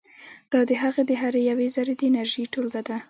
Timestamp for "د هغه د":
0.69-1.11